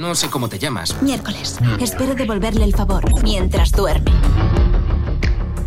[0.00, 0.96] No sé cómo te llamas.
[1.02, 1.58] Miércoles.
[1.78, 4.10] Espero devolverle el favor mientras duerme.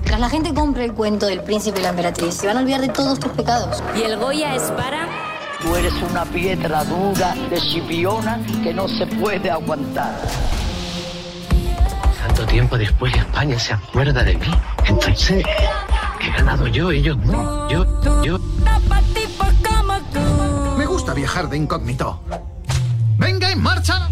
[0.03, 2.81] Tras la gente compre el cuento del príncipe y la emperatriz, se van a olvidar
[2.81, 3.83] de todos tus pecados.
[3.95, 5.07] Y el Goya es para...
[5.61, 10.19] Tú eres una piedra dura de chipiona que no se puede aguantar.
[12.25, 14.51] Tanto tiempo después España se acuerda de mí.
[14.87, 15.45] Entonces,
[16.19, 17.69] he ganado yo, ellos no.
[17.69, 18.39] Yo, yo.
[20.75, 22.19] Me gusta viajar de incógnito.
[23.19, 24.09] ¡Venga, en marcha!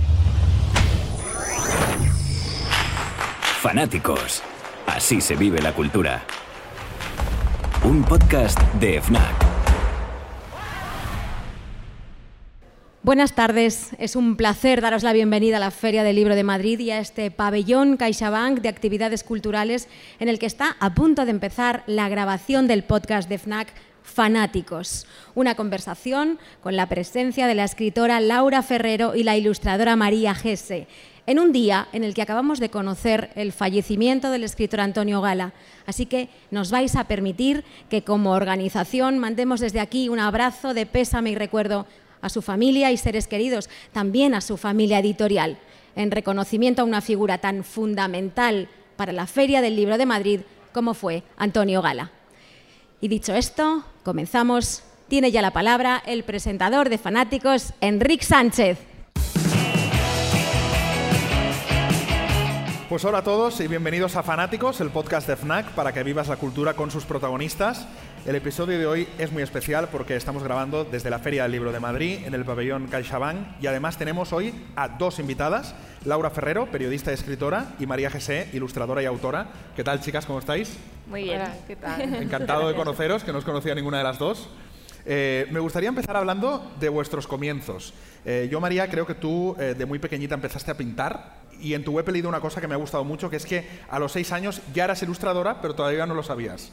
[3.61, 4.41] Fanáticos.
[4.87, 6.23] Así se vive la cultura.
[7.83, 9.35] Un podcast de FNAC.
[13.03, 16.79] Buenas tardes, es un placer daros la bienvenida a la Feria del Libro de Madrid
[16.79, 19.87] y a este pabellón CaixaBank de actividades culturales
[20.19, 23.67] en el que está a punto de empezar la grabación del podcast de FNAC
[24.01, 25.05] Fanáticos,
[25.35, 30.87] una conversación con la presencia de la escritora Laura Ferrero y la ilustradora María Gese,
[31.27, 35.53] en un día en el que acabamos de conocer el fallecimiento del escritor Antonio Gala.
[35.85, 40.85] Así que nos vais a permitir que como organización mandemos desde aquí un abrazo de
[40.85, 41.85] pésame y recuerdo
[42.21, 45.57] a su familia y seres queridos, también a su familia editorial,
[45.95, 50.93] en reconocimiento a una figura tan fundamental para la Feria del Libro de Madrid como
[50.93, 52.11] fue Antonio Gala.
[53.01, 54.83] Y dicho esto, comenzamos.
[55.07, 58.90] Tiene ya la palabra el presentador de Fanáticos, Enrique Sánchez.
[62.91, 66.27] Pues hola a todos y bienvenidos a Fanáticos, el podcast de FNAC para que vivas
[66.27, 67.87] la cultura con sus protagonistas.
[68.25, 71.71] El episodio de hoy es muy especial porque estamos grabando desde la Feria del Libro
[71.71, 76.69] de Madrid en el pabellón CaixaBank y además tenemos hoy a dos invitadas, Laura Ferrero,
[76.69, 79.47] periodista y escritora, y María Gesé, ilustradora y autora.
[79.73, 80.25] ¿Qué tal chicas?
[80.25, 80.75] ¿Cómo estáis?
[81.07, 81.43] Muy bien.
[81.67, 82.01] ¿qué tal?
[82.21, 84.49] Encantado de conoceros, que no os conocía ninguna de las dos.
[85.05, 87.93] Eh, me gustaría empezar hablando de vuestros comienzos.
[88.25, 91.83] Eh, yo, María, creo que tú eh, de muy pequeñita empezaste a pintar y en
[91.83, 93.99] tu web he leído una cosa que me ha gustado mucho, que es que a
[93.99, 96.71] los seis años ya eras ilustradora, pero todavía no lo sabías.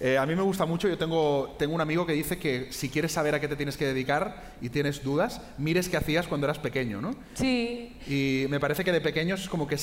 [0.00, 2.88] Eh, a mí me gusta mucho, yo tengo, tengo un amigo que dice que si
[2.88, 6.46] quieres saber a qué te tienes que dedicar y tienes dudas, mires qué hacías cuando
[6.46, 7.16] eras pequeño, ¿no?
[7.34, 7.96] Sí.
[8.06, 9.76] Y me parece que de pequeños es como que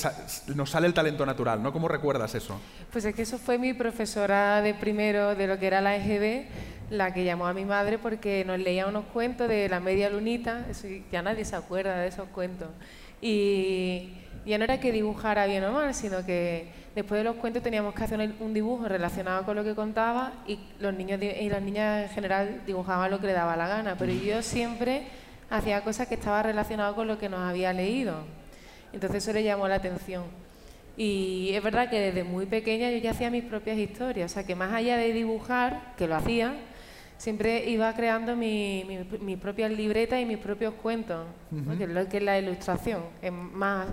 [0.54, 1.70] nos sale el talento natural, ¿no?
[1.70, 2.58] ¿Cómo recuerdas eso?
[2.90, 6.46] Pues es que eso fue mi profesora de primero de lo que era la EGB,
[6.88, 10.66] la que llamó a mi madre porque nos leía unos cuentos de la media lunita,
[11.12, 12.68] ya nadie se acuerda de esos cuentos.
[13.20, 14.14] Y
[14.46, 17.94] ya no era que dibujara bien o mal, sino que después de los cuentos teníamos
[17.94, 22.08] que hacer un dibujo relacionado con lo que contaba y los niños y las niñas
[22.08, 25.08] en general dibujaban lo que le daba la gana, pero yo siempre
[25.50, 28.24] hacía cosas que estaban relacionadas con lo que nos había leído.
[28.92, 30.24] Entonces eso le llamó la atención.
[30.96, 34.46] Y es verdad que desde muy pequeña yo ya hacía mis propias historias, o sea
[34.46, 36.54] que más allá de dibujar, que lo hacía,
[37.18, 41.26] siempre iba creando mi, mi, propia libreta y mis propios cuentos,
[41.76, 43.88] que es lo que es la ilustración, es más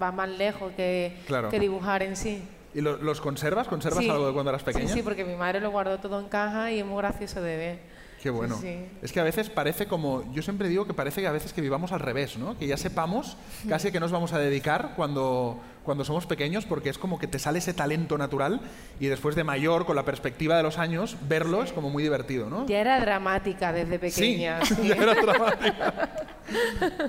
[0.00, 1.16] va más lejos que,
[1.50, 2.42] que dibujar en sí.
[2.74, 3.66] ¿Y los conservas?
[3.66, 4.86] ¿Conservas algo de cuando eras pequeña?
[4.86, 7.56] Sí, sí, porque mi madre lo guardó todo en caja y es muy gracioso de
[7.56, 7.78] ver.
[8.22, 8.60] Qué bueno.
[9.02, 11.62] Es que a veces parece como, yo siempre digo que parece que a veces que
[11.62, 12.58] vivamos al revés, ¿no?
[12.58, 13.36] Que ya sepamos
[13.68, 17.38] casi que nos vamos a dedicar cuando, cuando somos pequeños, porque es como que te
[17.38, 18.60] sale ese talento natural
[19.00, 22.50] y después de mayor, con la perspectiva de los años, verlo es como muy divertido,
[22.50, 22.66] ¿no?
[22.66, 24.60] Ya era dramática desde pequeña.
[24.70, 26.10] Sí, ya era dramática.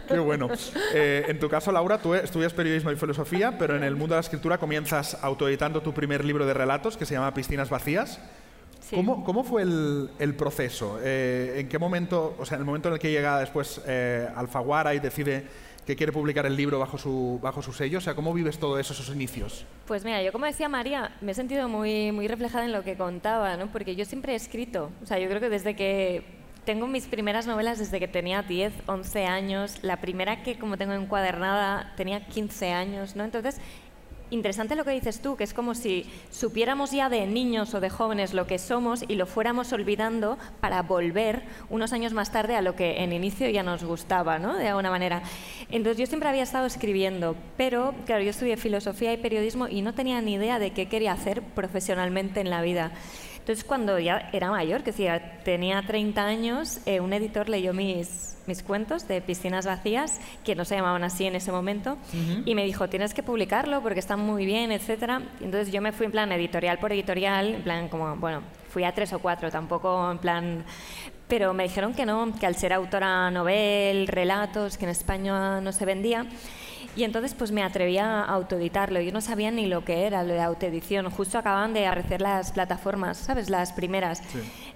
[0.07, 0.49] Qué bueno.
[0.93, 4.17] Eh, en tu caso, Laura, tú estudias periodismo y filosofía, pero en el mundo de
[4.17, 8.19] la escritura comienzas autoeditando tu primer libro de relatos que se llama Piscinas Vacías.
[8.91, 10.99] ¿Cómo, fue el, proceso?
[11.01, 14.27] Eh, ¿En qué momento, o sea, en el momento en el que llega después eh,
[14.35, 15.45] Alfaguara y decide
[15.85, 17.99] que quiere publicar el libro bajo su, bajo su sello?
[17.99, 19.65] O sea, ¿cómo vives todo eso, esos inicios?
[19.87, 22.95] Pues mira, yo como decía María, me he sentido muy, muy reflejada en lo que
[22.95, 23.71] contaba, ¿no?
[23.71, 24.91] Porque yo siempre he escrito.
[25.03, 28.73] O sea, yo creo que desde que tengo mis primeras novelas desde que tenía 10,
[28.85, 29.79] 11 años.
[29.81, 33.23] La primera que como tengo encuadernada tenía 15 años, ¿no?
[33.23, 33.59] Entonces
[34.31, 37.89] interesante lo que dices tú, que es como si supiéramos ya de niños o de
[37.89, 42.61] jóvenes lo que somos y lo fuéramos olvidando para volver unos años más tarde a
[42.61, 44.55] lo que en inicio ya nos gustaba, ¿no?
[44.55, 45.21] De alguna manera.
[45.69, 49.93] Entonces yo siempre había estado escribiendo, pero claro, yo estudié filosofía y periodismo y no
[49.93, 52.91] tenía ni idea de qué quería hacer profesionalmente en la vida.
[53.41, 58.37] Entonces, cuando ya era mayor, que decía, tenía 30 años, eh, un editor leyó mis,
[58.45, 61.97] mis cuentos de piscinas vacías, que no se llamaban así en ese momento,
[62.45, 65.23] y me dijo, tienes que publicarlo porque está muy bien, etcétera.
[65.41, 68.93] Entonces yo me fui en plan editorial por editorial, en plan como, bueno, fui a
[68.93, 70.63] tres o cuatro, tampoco en plan...
[71.27, 75.71] Pero me dijeron que no, que al ser autora novel, relatos, que en España no
[75.71, 76.25] se vendía,
[76.95, 78.99] y entonces pues me atreví a autoeditarlo.
[79.01, 81.09] Yo no sabía ni lo que era lo de autoedición.
[81.09, 83.49] Justo acaban de aparecer las plataformas, ¿sabes?
[83.49, 84.21] Las primeras.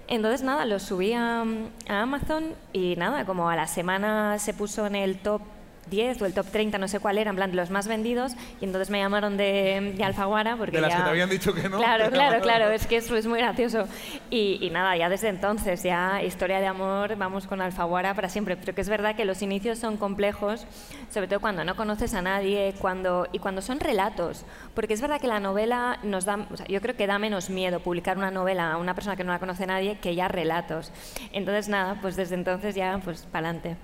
[0.08, 1.44] Entonces nada, lo subí a,
[1.88, 5.42] Amazon y nada, como a la semana se puso en el top
[5.90, 8.34] 10 o el top 30, no sé cuál era, en plan de los más vendidos,
[8.60, 10.96] y entonces me llamaron de, de Alfaguara porque De las ya...
[10.98, 11.78] que te habían dicho que no.
[11.78, 13.86] Claro, claro, claro, es que eso es muy gracioso.
[14.30, 18.56] Y, y nada, ya desde entonces, ya historia de amor, vamos con Alfaguara para siempre.
[18.56, 20.66] Pero que es verdad que los inicios son complejos,
[21.10, 24.44] sobre todo cuando no conoces a nadie cuando, y cuando son relatos.
[24.74, 27.50] Porque es verdad que la novela nos da, o sea, yo creo que da menos
[27.50, 30.92] miedo publicar una novela a una persona que no la conoce nadie que ya relatos.
[31.32, 33.76] Entonces nada, pues desde entonces ya, pues para adelante.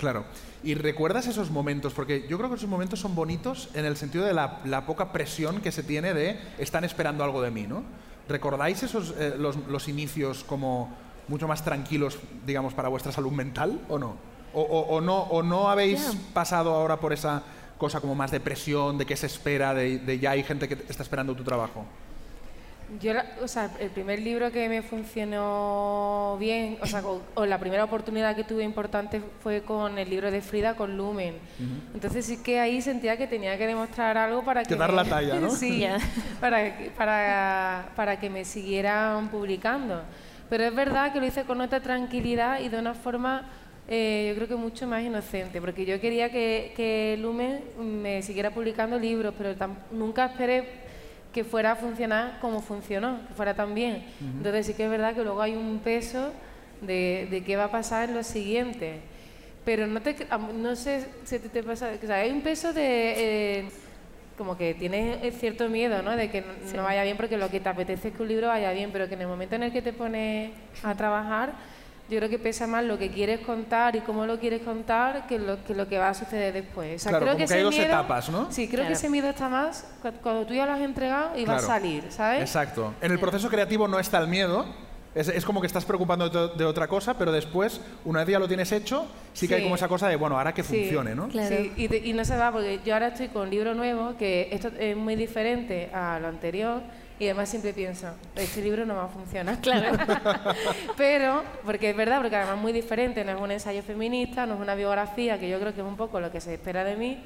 [0.00, 0.24] Claro.
[0.64, 1.92] ¿Y recuerdas esos momentos?
[1.92, 5.12] Porque yo creo que esos momentos son bonitos en el sentido de la, la poca
[5.12, 7.82] presión que se tiene de están esperando algo de mí, ¿no?
[8.26, 10.88] ¿Recordáis esos, eh, los, los inicios como
[11.28, 14.16] mucho más tranquilos, digamos, para vuestra salud mental o no?
[14.54, 16.00] ¿O, o- o no, o no habéis
[16.32, 17.42] pasado ahora por esa
[17.76, 20.74] cosa como más de presión, de qué se espera, de, de ya hay gente que
[20.88, 21.84] está esperando tu trabajo?
[23.00, 27.46] Yo, la- o sea, el primer libro que me funcionó bien, o sea, o, o
[27.46, 31.34] la primera oportunidad que tuve importante fue con el libro de Frida, con Lumen.
[31.94, 34.68] Entonces sí que ahí sentía que tenía que demostrar algo para que...
[34.70, 35.50] Que dar me- la talla, ¿no?
[35.56, 35.84] sí,
[36.40, 40.02] para, que- para, para que me siguieran publicando.
[40.48, 43.48] Pero es verdad que lo hice con otra tranquilidad y de una forma...
[43.88, 48.50] eh, yo creo que mucho más inocente, porque yo quería que, que Lumen me siguiera
[48.50, 50.79] publicando libros, pero tam- nunca esperé
[51.32, 54.04] que fuera a funcionar como funcionó, que fuera tan bien.
[54.20, 56.32] Entonces sí que es verdad que luego hay un peso
[56.80, 59.00] de, de qué va a pasar en lo siguiente.
[59.64, 60.16] Pero no, te,
[60.56, 63.58] no sé si te, te pasa, o sea, hay un peso de...
[63.58, 63.68] eh,
[64.38, 66.16] como que tienes cierto miedo, ¿no?
[66.16, 68.46] De que no, no vaya bien porque lo que te apetece es que un libro
[68.48, 70.52] vaya bien, pero que en el momento en el que te pones
[70.82, 71.52] a trabajar,
[72.10, 75.38] yo creo que pesa más lo que quieres contar y cómo lo quieres contar que
[75.38, 76.96] lo que, lo que va a suceder después.
[76.96, 78.50] O sea, Claro, creo como que hay dos miedo- etapas, ¿no?
[78.50, 78.92] Sí, creo que Claro.
[78.94, 81.66] ese miedo está más cu- cuando tú ya lo has entregado y va a Claro.
[81.66, 82.40] salir, ¿sabes?
[82.42, 82.92] Exacto.
[83.00, 84.66] En el proceso creativo no está el miedo.
[85.12, 88.28] Es, es como que estás preocupando de, to- de otra cosa, pero después, una vez
[88.28, 90.82] ya lo tienes hecho, sí que hay como esa cosa de, bueno, ahora que Sí.
[90.82, 91.26] funcione, ¿no?
[91.28, 91.48] Claro.
[91.56, 94.16] Sí, y, te- y no se va porque yo ahora estoy con un libro nuevo
[94.16, 96.82] que esto es muy diferente a lo anterior
[97.20, 99.58] y además siempre pienso, este libro no va a funcionar.
[99.62, 99.96] Claro.
[100.96, 104.54] Pero, porque es verdad, porque además es muy diferente, no es un ensayo feminista, no
[104.54, 106.96] es una biografía, que yo creo que es un poco lo que se espera de
[106.96, 107.22] mí,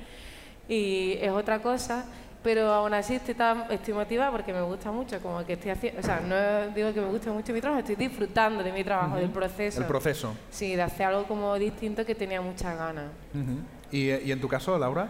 [0.68, 2.04] y es otra cosa,
[2.42, 6.00] pero aún así estoy, tan- estoy motivada porque me gusta mucho, como que estoy haciendo,
[6.00, 9.16] o sea, no digo que me guste mucho mi trabajo, estoy disfrutando de mi trabajo,
[9.16, 9.80] del proceso.
[9.80, 10.34] El proceso.
[10.50, 13.06] Sí, de hacer algo como distinto que tenía muchas ganas.
[13.90, 15.08] ¿Y, y en tu caso, Laura?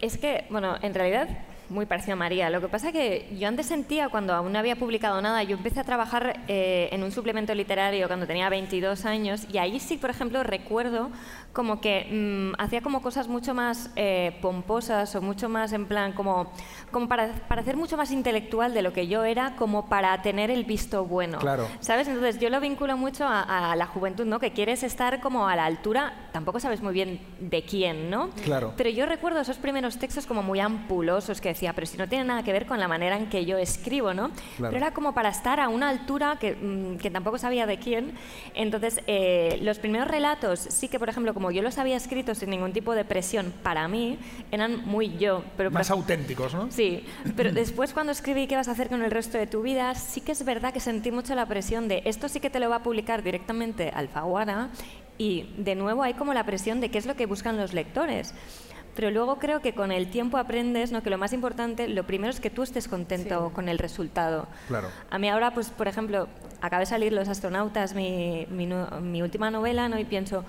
[0.00, 1.28] Es que, bueno, en realidad
[1.68, 2.50] muy parecido a María.
[2.50, 5.80] Lo que pasa que yo antes sentía, cuando aún no había publicado nada, yo empecé
[5.80, 10.10] a trabajar eh, en un suplemento literario cuando tenía 22 años y ahí sí, por
[10.10, 11.10] ejemplo, recuerdo
[11.52, 16.12] como que mm, hacía como cosas mucho más eh, pomposas o mucho más en plan
[16.12, 16.52] como,
[16.90, 20.64] como para parecer mucho más intelectual de lo que yo era, como para tener el
[20.64, 21.38] visto bueno.
[21.38, 21.68] Claro.
[21.80, 22.08] ¿Sabes?
[22.08, 24.40] Entonces yo lo vinculo mucho a, a la juventud, ¿no?
[24.40, 28.30] Que quieres estar como a la altura, tampoco sabes muy bien de quién, ¿no?
[28.42, 28.74] Claro.
[28.76, 32.24] Pero yo recuerdo esos primeros textos como muy ampulosos que decía, pero si no tiene
[32.24, 34.30] nada que ver con la manera en que yo escribo, ¿no?
[34.56, 34.72] Claro.
[34.72, 38.12] Pero era como para estar a una altura que, mm, que tampoco sabía de quién.
[38.54, 42.50] Entonces, eh, los primeros relatos, sí que, por ejemplo, como yo los había escrito sin
[42.50, 44.18] ningún tipo de presión para mí,
[44.50, 45.42] eran muy yo.
[45.56, 46.70] Pero Más por- auténticos, ¿no?
[46.70, 47.04] Sí,
[47.36, 50.20] pero después cuando escribí qué vas a hacer con el resto de tu vida, sí
[50.20, 52.76] que es verdad que sentí mucho la presión de esto sí que te lo va
[52.76, 54.68] a publicar directamente Alfaguara
[55.16, 58.34] y de nuevo hay como la presión de qué es lo que buscan los lectores.
[58.94, 61.02] Pero luego creo que con el tiempo aprendes ¿no?
[61.02, 64.46] que lo más importante, lo primero es que tú estés contento con el resultado.
[64.68, 64.88] Claro.
[65.10, 66.28] A mí ahora, pues, por ejemplo,
[66.60, 69.98] acaba de salir Los astronautas, mi, mi última novela, ¿no?
[69.98, 70.44] y pienso,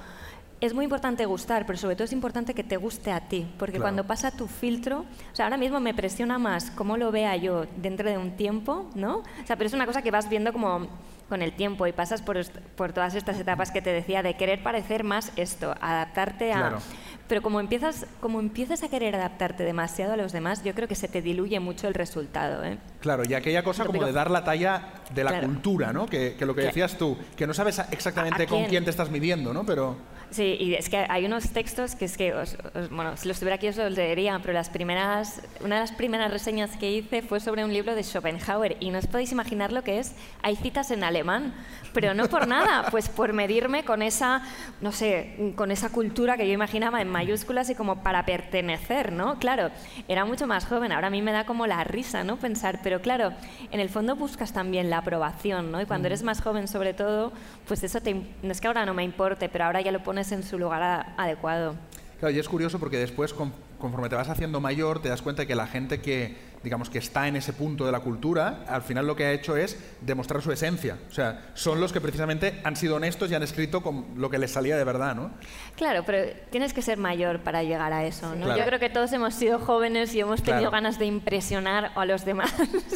[0.61, 3.73] es muy importante gustar, pero sobre todo es importante que te guste a ti, porque
[3.73, 3.83] Claro.
[3.83, 4.99] cuando pasa tu filtro,
[5.31, 8.89] o sea, ahora mismo me presiona más cómo lo vea yo dentro de un tiempo,
[8.95, 9.17] ¿no?
[9.17, 10.87] O sea, pero es una cosa que vas viendo como
[11.29, 12.37] con el tiempo y pasas por,
[12.75, 16.57] por todas estas etapas que te decía de querer parecer más esto, adaptarte a...
[16.57, 16.79] Claro.
[17.27, 20.93] Pero como empiezas, como empiezas a querer adaptarte demasiado a los demás, yo creo que
[20.93, 22.77] se te diluye mucho el resultado, ¿eh?
[23.01, 25.47] Claro, y aquella cosa como de dar la talla de la Claro.
[25.47, 26.05] cultura, ¿no?
[26.05, 28.69] Que, que lo que decías tú, que no sabes exactamente ¿A con quién?
[28.69, 29.65] quién te estás midiendo, ¿no?
[29.65, 29.95] Pero
[30.31, 33.39] Sí, y es que hay unos textos que es que, os- os- bueno, si los
[33.39, 37.21] tuviera aquí os los leería, pero las primeras, una de las primeras reseñas que hice
[37.21, 40.13] fue sobre un libro de Schopenhauer y no os podéis imaginar lo que es.
[40.41, 41.53] Hay citas en alemán,
[41.93, 44.41] pero no por nada, pues por medirme con esa,
[44.81, 49.39] no sé, con esa cultura que yo imaginaba en mayúsculas y como para pertenecer, ¿no?
[49.39, 49.69] Claro,
[50.07, 52.37] era mucho más joven, ahora a mí me da como la risa, ¿no?
[52.37, 53.31] Pensar, pero claro,
[53.71, 55.81] en el fondo buscas también la aprobación, ¿no?
[55.81, 57.31] Y cuando eres más joven, sobre todo,
[57.67, 60.14] pues eso te, no es que ahora no me importe, pero ahora ya lo pones
[60.31, 61.75] en su lugar a- adecuado.
[62.19, 65.41] Claro, y es curioso porque después, con- conforme te vas haciendo mayor, te das cuenta
[65.41, 68.81] de que la gente que, digamos, que está en ese punto de la cultura, al
[68.81, 70.97] final lo que ha hecho es demostrar su esencia.
[71.09, 74.37] O sea, son los que precisamente han sido honestos y han escrito con lo que
[74.39, 75.31] les salía de verdad, ¿no?
[75.75, 78.45] Claro, pero tienes que ser mayor para llegar a eso, ¿no?
[78.45, 78.59] Claro.
[78.61, 80.71] Yo creo que todos hemos sido jóvenes y hemos tenido Claro.
[80.71, 82.53] ganas de impresionar a los demás.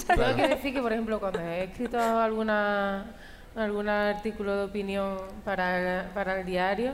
[0.07, 3.05] Tengo que decir que, por ejemplo, cuando he escrito alguna,
[3.55, 6.93] algún artículo de opinión para el, para el diario,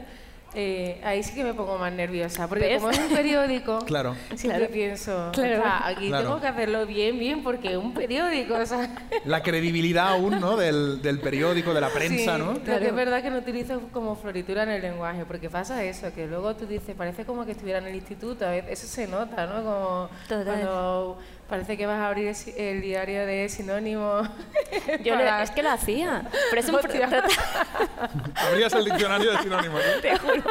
[0.57, 2.47] eh, ahí sí que me pongo más nerviosa.
[2.47, 2.77] Porque ¿Ves?
[2.77, 4.15] como es un periódico, Claro.
[4.35, 4.71] siempre Claro.
[4.74, 5.59] pienso, Claro.
[5.59, 6.24] o sea, aquí Claro.
[6.24, 8.53] tengo que hacerlo bien, bien, porque es un periódico.
[8.55, 8.89] O sea,
[9.25, 10.55] La credibilidad aún, ¿no?
[10.55, 12.53] Del, del periódico, de la prensa, sí, ¿no?
[12.63, 16.13] Pero que es verdad que no utilizo como floritura en el lenguaje, porque pasa eso,
[16.13, 19.55] que luego tú dices, parece como que estuviera en el instituto, eso se nota, ¿no?
[19.62, 20.45] Como Total.
[20.45, 21.17] cuando
[21.49, 24.27] parece que vas a abrir el, diario de sinónimos.
[25.03, 26.23] Yo para- es que lo hacía.
[26.49, 26.75] Pero es un.
[28.35, 29.81] Abrías el diccionario de sinónimos.
[29.95, 30.01] ¿no?
[30.01, 30.43] Te juro.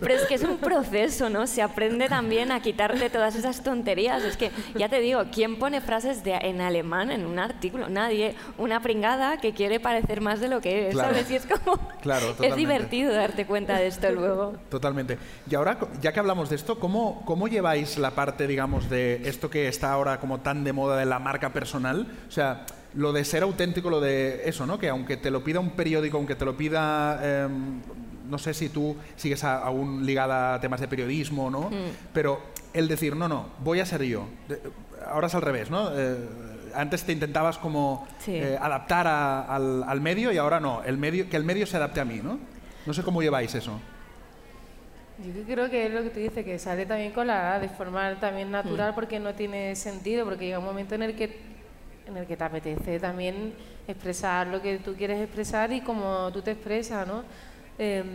[0.00, 1.46] Pero es que es un proceso, ¿no?
[1.46, 4.22] Se aprende también a quitarte todas esas tonterías.
[4.24, 7.88] Es que, ya te digo, ¿quién pone frases de, en alemán en un artículo?
[7.88, 8.34] Nadie.
[8.56, 11.10] Una pringada que quiere parecer más de lo que es, Claro.
[11.10, 11.30] ¿sabes?
[11.30, 11.78] Y es como...
[12.00, 14.54] Claro, es divertido darte cuenta de esto luego.
[14.70, 15.18] Totalmente.
[15.50, 19.50] Y ahora, ya que hablamos de esto, ¿cómo, ¿cómo lleváis la parte, digamos, de esto
[19.50, 22.06] que está ahora como tan de moda de la marca personal?
[22.28, 22.64] O sea,
[22.94, 24.78] lo de ser auténtico, lo de eso, ¿no?
[24.78, 27.44] Que aunque te lo pida un periódico, aunque te lo pida...
[27.44, 27.80] em,
[28.28, 31.70] no sé si tú sigues a- aún ligada a temas de periodismo, ¿no?
[32.12, 32.40] Pero
[32.74, 34.26] el decir, no, no, voy a ser yo.
[34.48, 34.60] De-
[35.10, 35.88] ahora es al revés, ¿no?
[35.94, 36.28] Eh,
[36.74, 38.32] antes te intentabas como Sí.
[38.34, 41.78] eh, adaptar a- al, al medio y ahora no, el medio, que el medio se
[41.78, 42.38] adapte a mí, ¿no?
[42.84, 43.80] No sé cómo lleváis eso.
[45.24, 47.68] Yo creo que es lo que tú dices, que sale también con la edad, de
[47.68, 48.52] forma también Mm.
[48.52, 51.58] natural, porque no tiene sentido, porque llega un momento en el que
[52.06, 53.52] en el que te apetece también
[53.86, 57.22] expresar lo que tú quieres expresar y como tú te expresas, ¿no?
[57.78, 58.06] Em,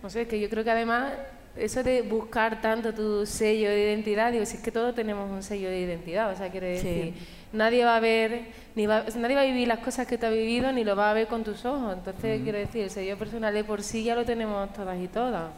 [0.00, 1.12] no sé, es que yo creo que además
[1.56, 5.42] eso de buscar tanto tu sello de identidad, digo, si es que todos tenemos un
[5.42, 6.86] sello de identidad, o sea, quiere Sí.
[6.86, 7.14] decir,
[7.52, 8.42] nadie va a ver,
[8.76, 11.10] ni va, nadie va a vivir las cosas que tú has vivido, ni lo va
[11.10, 14.14] a ver con tus ojos, entonces quiero decir, el sello personal de por sí ya
[14.14, 15.50] lo tenemos todas y todas.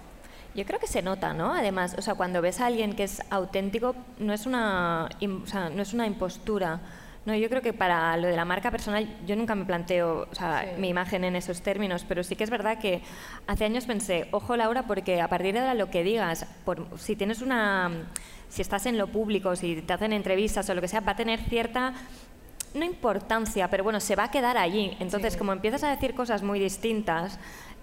[0.55, 1.55] Yo creo que se nota, ¿no?
[1.55, 5.71] Además, o sea, cuando ves a alguien que es auténtico, no es una, o sea,
[5.71, 6.81] no es una impostura.
[7.27, 10.35] No, yo creo que para lo de la marca personal, yo nunca me planteo o
[10.35, 10.81] sea, Sí.
[10.81, 13.03] mi imagen en esos términos, pero sí que es verdad que
[13.47, 17.15] hace años pensé, ojo Laura, porque a partir de ahora lo que digas, por, si
[17.17, 17.91] tienes una,
[18.49, 21.17] si estás en lo público, si te hacen entrevistas o lo que sea, va a
[21.17, 21.93] tener cierta
[22.73, 24.97] no importancia, pero bueno, se va a quedar allí.
[25.01, 25.39] Entonces, Sí.
[25.39, 27.39] como empiezas a decir cosas muy distintas,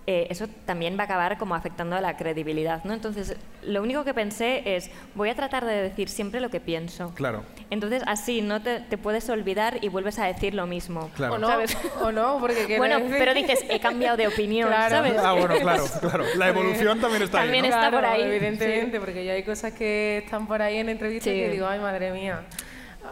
[0.09, 2.93] eh, eso también va a acabar como afectando a la credibilidad, ¿no?
[2.93, 7.11] Entonces, lo único que pensé es, voy a tratar de decir siempre lo que pienso.
[7.13, 7.43] Claro.
[7.69, 11.09] Entonces, así no te, te puedes olvidar y vuelves a decir lo mismo.
[11.15, 11.33] Claro.
[11.33, 11.77] O no, ¿Sabes?
[12.01, 14.95] o no, porque Bueno, decir- pero dices, he cambiado de opinión, Claro.
[14.95, 15.13] ¿sabes?
[15.17, 16.23] Ah, bueno, claro, claro.
[16.37, 17.75] La evolución también está También ahí, ¿no?
[17.77, 21.37] está por ahí, Evidentemente, porque ya hay cosas que están por ahí en entrevistas Sí.
[21.37, 22.43] que digo, ay, madre mía,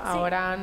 [0.02, 0.58] ahora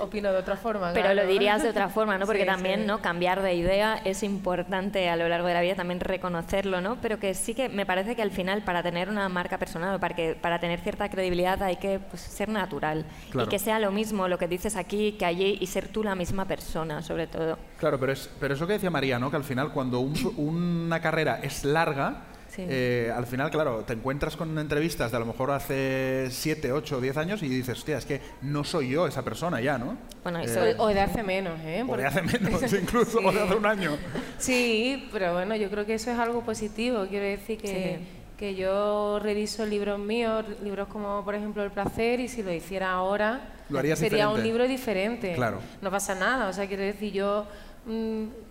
[0.00, 0.92] opino de otra forma.
[0.92, 2.26] Pero lo dirías de otra forma, ¿no?
[2.30, 2.86] Porque Sí, también, sí.
[2.86, 3.00] ¿no?
[3.00, 6.96] Cambiar de idea es importante a lo largo de la vida, también reconocerlo, ¿no?
[7.00, 9.98] Pero que sí que me parece que al final, para tener una marca personal o
[10.00, 13.04] para, que, para tener cierta credibilidad, hay que pues, ser natural.
[13.30, 13.46] Claro.
[13.46, 16.14] Y que sea lo mismo lo que dices aquí que allí y ser tú la
[16.14, 17.58] misma persona, sobre todo.
[17.78, 19.30] Claro, pero es, pero es lo que decía María, ¿no?
[19.30, 22.64] Que al final, cuando un- una carrera es larga, Sí.
[22.68, 27.00] eh, al final, claro, te encuentras con entrevistas de a lo mejor hace 7, 8,
[27.00, 29.96] 10 años y dices, hostia, es que no soy yo esa persona ya, ¿no?
[30.24, 31.82] Bueno, Eh, eso O, o de hace menos, ¿eh?
[31.84, 33.96] o Porque- de hace menos, incluso, o de hace un año.
[34.38, 37.06] Sí, pero bueno, yo creo que eso es algo positivo.
[37.08, 38.06] Quiero decir que, Sí.
[38.36, 42.90] que yo reviso libros míos, libros como por ejemplo El placer, y si lo hiciera
[42.92, 44.26] ahora, Lo sería diferente.
[44.26, 45.34] un libro diferente.
[45.34, 45.60] Claro.
[45.82, 46.48] No pasa nada.
[46.48, 47.46] O sea, quiero decir, yo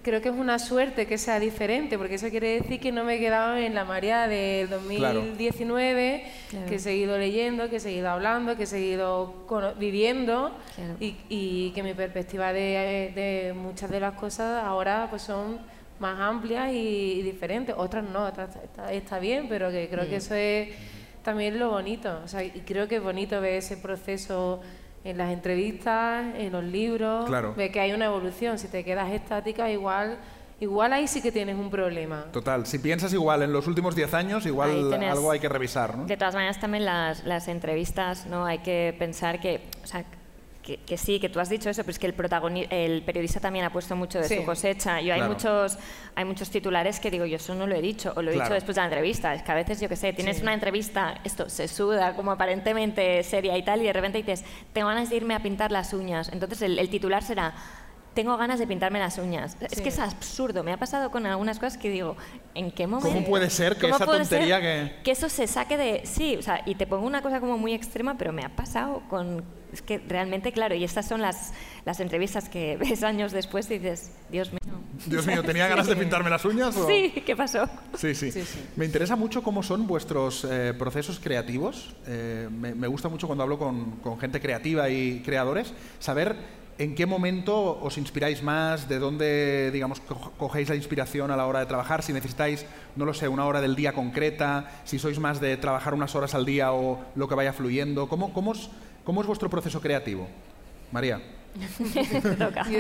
[0.02, 3.16] creo que es una suerte que sea diferente, porque eso quiere decir que no me
[3.16, 6.66] he quedado en la marea del 2019, Claro.
[6.68, 9.34] que he seguido leyendo, que he seguido hablando, que he seguido
[9.78, 10.96] viviendo Claro.
[11.00, 15.60] y, y que mi perspectiva de, de muchas de las cosas ahora pues son
[16.00, 17.76] más amplias y, y diferentes.
[17.78, 20.18] Otras no, otras está, está bien, pero que creo que Mm.
[20.18, 20.70] eso es
[21.24, 22.20] también lo bonito.
[22.24, 24.62] O sea, y creo que es bonito ver ese proceso
[25.04, 27.54] en las entrevistas, en los libros, Claro.
[27.56, 28.60] ver que hay una evolución.
[28.60, 30.18] Si te quedas estática, igual,
[30.60, 32.26] igual ahí sí que tienes un problema.
[32.32, 35.98] Total, si piensas igual en los últimos 10 años, igual tenés- algo hay que revisar,
[35.98, 36.06] ¿no?
[36.06, 38.46] De todas maneras, también las, las entrevistas, ¿no?
[38.46, 40.04] Hay que pensar que, o sea,
[40.70, 43.40] que, que sí, que tú has dicho eso, pero es que el, protagoni- el periodista
[43.40, 44.36] también ha puesto mucho de Sí.
[44.38, 45.02] su cosecha.
[45.02, 45.34] Yo hay Claro.
[45.34, 45.78] muchos
[46.16, 48.50] hay muchos titulares que digo, yo eso no lo he dicho, o lo he Claro.
[48.50, 49.34] dicho después de la entrevista.
[49.34, 50.44] Es que a veces, yo qué sé, tienes Sí.
[50.44, 54.88] una entrevista, esto se suda, como aparentemente seria y tal, y de repente dices, tengo
[54.90, 56.30] ganas de irme a pintar las uñas.
[56.32, 57.54] Entonces el, el titular será...
[58.20, 59.56] tengo ganas de pintarme las uñas.
[59.62, 60.62] Es que es absurdo.
[60.62, 62.18] Me ha pasado con algunas cosas que digo,
[62.54, 63.14] ¿en qué momento?
[63.16, 66.02] ¿Cómo puede ser que ¿Cómo esa tontería que- que eso se saque de...
[66.04, 69.04] Sí, o sea, y te pongo una cosa como muy extrema, pero me ha pasado
[69.10, 69.46] con...
[69.72, 71.54] Es que realmente, claro, y estas son las,
[71.86, 74.60] las entrevistas que ves años después y dices, Dios mío.
[75.06, 76.76] Dios mío, ¿tenía ganas de pintarme las uñas?
[76.76, 77.70] o- Sí, ¿qué pasó?
[77.98, 78.34] Sí, sí.
[78.34, 78.60] Sí, sí.
[78.76, 81.96] Me interesa mucho cómo son vuestros eh, procesos creativos.
[82.06, 86.96] Eh, me, me gusta mucho cuando hablo con, con gente creativa y creadores, saber en
[86.96, 91.60] qué momento os inspiráis más, de dónde, digamos, co- cogéis la inspiración a la hora
[91.60, 95.40] de trabajar, si necesitáis, no lo sé, una hora del día concreta, si sois más
[95.42, 98.08] de trabajar unas horas al día o lo que vaya fluyendo.
[98.08, 98.70] ¿Cómo, cómo, es,
[99.04, 100.28] cómo es vuestro proceso creativo?
[100.92, 101.22] María.
[102.70, 102.80] Yo,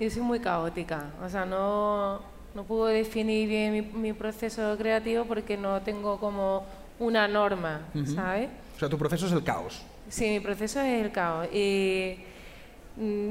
[0.00, 2.20] yo soy muy caótica, o sea, no,
[2.54, 6.64] no puedo definir bien mi, mi proceso creativo porque no tengo como
[6.98, 7.80] una norma,
[8.14, 8.48] ¿sabes?
[8.76, 9.82] O sea, tu proceso es el caos.
[10.08, 11.48] Sí, mi proceso es el caos.
[11.52, 12.18] Y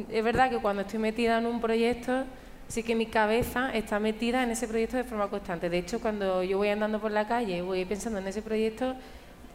[0.09, 2.23] es verdad que cuando estoy metida en un proyecto,
[2.67, 5.69] sí que mi cabeza está metida en ese proyecto de forma constante.
[5.69, 8.95] De hecho, cuando yo voy andando por la calle y voy pensando en ese proyecto,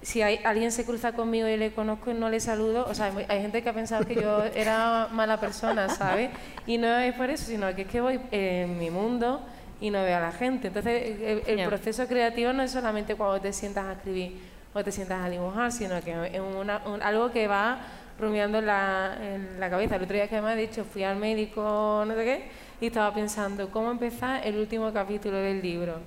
[0.02, 3.10] si hay, alguien se cruza conmigo y le conozco y no le saludo, o sea,
[3.28, 6.30] hay, gente que ha pensado que yo era mala persona, ¿sabes?
[6.66, 9.40] Y no es por eso, sino que es que voy en mi mundo
[9.80, 10.68] y no veo a la gente.
[10.68, 11.66] Entonces, el, el Ya.
[11.66, 14.38] proceso creativo no es solamente cuando te sientas a escribir
[14.74, 17.78] o te sientas a dibujar, sino que es una- un- algo que va
[18.18, 19.96] rumiando en la, en la cabeza.
[19.96, 22.48] El otro día que además, de hecho, fui al médico, no sé qué,
[22.80, 26.00] y estaba pensando cómo empezar el último capítulo del libro.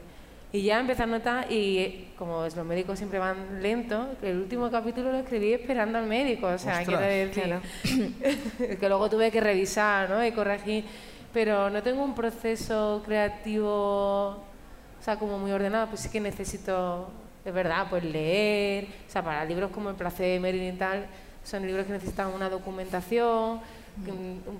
[0.51, 4.71] Y ya empecé a notar, y eh, como los médicos siempre van lentos, el último
[4.71, 6.47] capítulo lo escribí esperando al médico.
[6.47, 6.87] O sea, Ostras.
[6.87, 10.25] quiero decir, que luego tuve que revisar ¿no?
[10.25, 10.85] y corregir.
[11.31, 17.11] Pero no tengo un proceso creativo, o sea, como muy ordenado, pues sí que necesito,
[17.45, 18.85] es verdad, pues leer.
[19.07, 21.05] O sea, para libros como El placer de Merlin y tal,
[21.49, 23.59] son libros que necesitan una documentación,
[24.05, 24.11] que,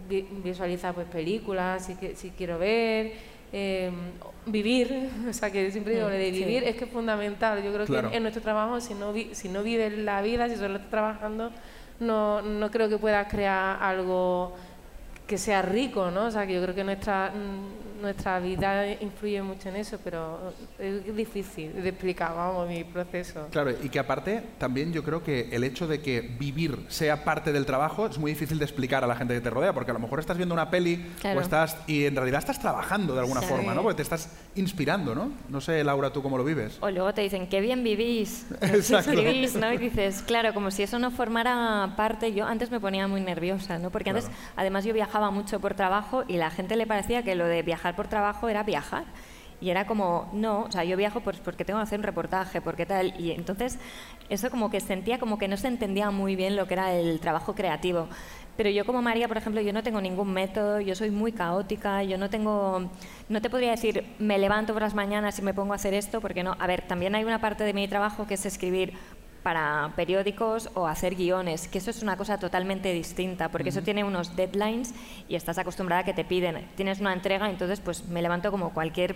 [0.10, 3.14] vi- visualizar pues películas si, que- si quiero ver.
[3.52, 3.90] eh,
[4.46, 6.40] vivir, o sea que siempre digo, lo de Mm, sí.
[6.44, 7.64] vivir es que es fundamental.
[7.64, 8.10] Yo creo Claro.
[8.12, 10.92] que en nuestro trabajo, si no, vi- si no vives la vida, si solo estás
[10.92, 11.52] trabajando,
[12.00, 14.56] no, no creo que puedas crear algo
[15.30, 16.26] que sea rico, ¿no?
[16.26, 20.54] O sea, que yo creo que nuestra, mm, nuestra vida influye mucho en eso, pero
[20.80, 23.48] es difícil de explicar, vamos, mi proceso.
[23.52, 27.52] Claro, y que aparte también yo creo que el hecho de que vivir sea parte
[27.52, 29.94] del trabajo es muy difícil de explicar a la gente que te rodea, porque a
[29.94, 31.40] lo mejor estás viendo una peli Claro.
[31.40, 33.48] o estás y en realidad estás trabajando de alguna Sí.
[33.48, 33.84] forma, ¿no?
[33.84, 35.32] Porque te estás inspirando, ¿no?
[35.50, 36.78] No sé, Laura, tú cómo lo vives.
[36.82, 39.74] O luego te dicen, qué bien vivís, escribís, ¿no?
[39.74, 43.78] Y dices, claro, como si eso no formara parte, yo antes me ponía muy nerviosa,
[43.78, 43.90] ¿no?
[43.92, 44.40] Porque antes, Claro.
[44.56, 47.96] además yo viajaba mucho por trabajo y la gente le parecía que lo de viajar
[47.96, 49.04] por trabajo era viajar.
[49.62, 52.62] Y era como, no, o sea, yo viajo pues porque tengo que hacer un reportaje,
[52.62, 53.14] porque tal.
[53.20, 53.78] Y entonces
[54.30, 57.20] eso como que sentía como que no se entendía muy bien lo que era el
[57.20, 58.08] trabajo creativo.
[58.56, 62.04] Pero yo como María, por ejemplo, yo no tengo ningún método, yo soy muy caótica,
[62.04, 62.90] yo no tengo,
[63.30, 66.20] no te podría decir, me levanto por las mañanas y me pongo a hacer esto,
[66.20, 66.56] porque no.
[66.60, 68.94] A ver, también hay una parte de mi trabajo que es escribir
[69.44, 74.04] para periódicos o hacer guiones, que eso es una cosa totalmente distinta, porque eso tiene
[74.04, 74.94] unos deadlines
[75.28, 76.68] y estás acostumbrada a que te piden.
[76.76, 79.16] Tienes una entrega, entonces pues me levanto como cualquier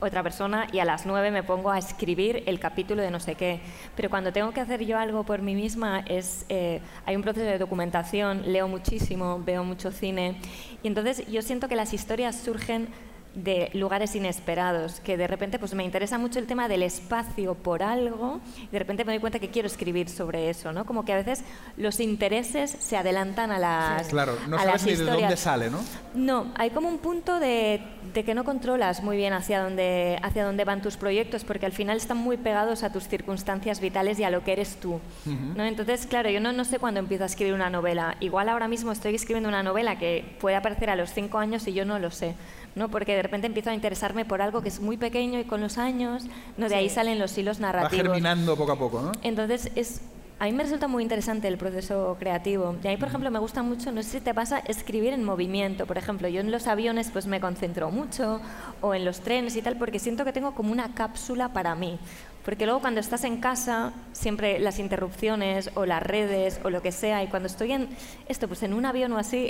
[0.00, 3.34] otra persona y a las nueve me pongo a escribir el capítulo de no sé
[3.34, 3.60] qué.
[3.96, 7.46] Pero cuando tengo que hacer yo algo por mí misma, es, eh, hay un proceso
[7.46, 10.36] de documentación, leo muchísimo, veo mucho cine.
[10.82, 12.88] Y entonces yo siento que las historias surgen
[13.34, 17.82] de lugares inesperados, que de repente pues me interesa mucho el tema del espacio por
[17.82, 20.84] algo y de repente me doy cuenta que quiero escribir sobre eso, ¿no?
[20.84, 21.42] Como que a veces
[21.76, 25.70] los intereses se adelantan a las Claro, no a sabes las ni de dónde sale,
[25.70, 25.80] ¿no?
[26.14, 27.80] No, hay como un punto de,
[28.12, 31.72] de que no controlas muy bien hacia dónde, hacia dónde van tus proyectos, porque al
[31.72, 35.00] final están muy pegados a tus circunstancias vitales y a lo que eres tú.
[35.26, 35.64] ¿no?
[35.64, 38.16] Entonces, claro, yo no, no sé cuándo empiezo a escribir una novela.
[38.20, 41.72] Igual ahora mismo estoy escribiendo una novela que puede aparecer a los cinco años y
[41.72, 42.34] yo no lo sé.
[42.74, 42.88] ¿No?
[42.88, 45.78] Porque de repente empiezo a interesarme por algo que es muy pequeño y con los
[45.78, 46.24] años,
[46.56, 46.68] ¿no?
[46.68, 48.04] de ahí salen los hilos Va narrativos.
[48.06, 49.12] germinando poco a poco, ¿no?
[49.22, 50.00] Entonces, es,
[50.38, 52.76] a mí me resulta muy interesante el proceso creativo.
[52.82, 55.24] Y a mí, por ejemplo, me gusta mucho, no sé si te pasa, escribir en
[55.24, 55.86] movimiento.
[55.86, 58.40] Por ejemplo, yo en los aviones pues me concentro mucho,
[58.80, 61.98] o en los trenes y tal, porque siento que tengo como una cápsula para mí.
[62.44, 66.92] Porque luego cuando estás en casa, siempre las interrupciones o las redes o lo que
[66.92, 67.88] sea, y cuando estoy en
[68.28, 69.48] esto, pues en un avión o así,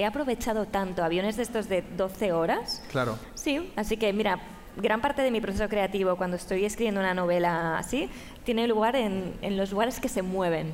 [0.00, 3.18] he, aprovechado tanto aviones de estos de 12 horas Claro.
[3.34, 4.38] Sí, así que mira,
[4.76, 8.08] gran parte de mi proceso creativo cuando estoy escribiendo una novela así
[8.44, 10.72] tiene lugar en, en los lugares que se mueven.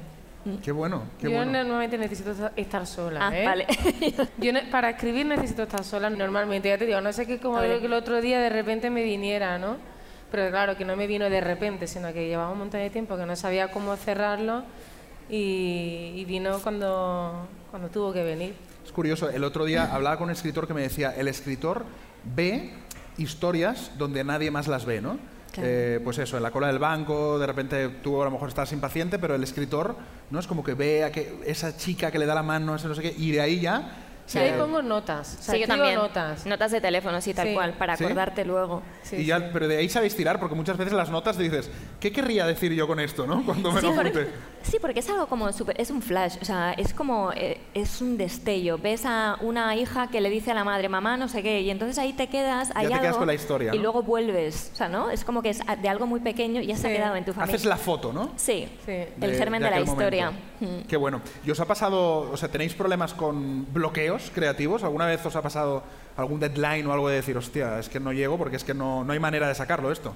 [0.62, 1.50] Qué bueno, qué Yo bueno.
[1.50, 3.18] normalmente necesito esta- estar sola.
[3.28, 3.44] Ah, ¿eh?
[3.44, 3.66] vale.
[4.38, 7.56] Yo ne- para escribir necesito estar sola normalmente, ya te digo, no sé que como
[7.56, 7.80] A ver.
[7.80, 9.76] que el otro día de repente me viniera, ¿no?
[10.30, 13.16] Pero claro, que no me vino de repente, sino que llevaba un montón de tiempo
[13.16, 14.62] que no sabía cómo cerrarlo
[15.28, 18.54] y, y vino cuando, cuando tuvo que venir.
[18.86, 21.84] Es curioso, el otro día hablaba con un escritor que me decía, el escritor
[22.36, 22.70] ve
[23.18, 25.18] historias donde nadie más las ve, ¿no?
[25.50, 25.68] Claro.
[25.68, 28.72] Eh, pues eso, en la cola del banco, de repente tú a lo mejor estás
[28.72, 29.96] impaciente, pero el escritor
[30.30, 32.86] no es como que ve a que esa chica que le da la mano, ese
[32.86, 35.36] no sé qué, y de ahí ya Sí, ahí pongo notas.
[35.38, 35.94] O sea, Sí, yo también.
[35.94, 36.44] notas.
[36.46, 37.54] Notas de teléfono, sí, tal Sí.
[37.54, 38.04] cual, para ¿Sí?
[38.04, 38.82] acordarte luego.
[39.02, 41.70] Sí, y ya, pero de ahí sabéis tirar, porque muchas veces las notas te dices,
[42.00, 43.44] ¿qué querría decir yo con esto, no?
[43.46, 44.28] Cuando me Sí lo porque,
[44.62, 48.00] sí, porque es algo como súper- es un flash, o sea, es como eh, es
[48.02, 48.78] un destello.
[48.78, 51.70] Ves a una hija que le dice a la madre, mamá, no sé qué, y
[51.70, 53.82] entonces ahí te quedas, hay te quedas con la historia, y ¿no?
[53.84, 55.08] luego vuelves, o sea, ¿no?
[55.10, 57.32] Es como que es de algo muy pequeño y ya se ha quedado en tu
[57.32, 57.54] familia.
[57.54, 58.32] Haces la foto, ¿no?
[58.36, 58.90] Sí, Sí.
[58.92, 60.32] el de- germen de de, la historia.
[60.58, 60.80] Mm.
[60.88, 61.20] Qué bueno.
[61.44, 64.82] ¿Y os ha pasado, o sea, tenéis problemas con bloqueos creativos?
[64.84, 65.82] ¿Alguna vez os ha pasado
[66.16, 69.04] algún deadline o algo de decir, hostia, es que no llego porque es que no,
[69.04, 70.14] no hay manera de sacarlo esto?